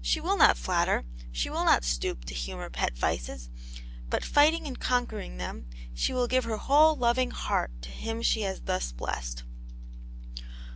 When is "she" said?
0.00-0.20, 1.32-1.50, 5.92-6.12, 8.22-8.42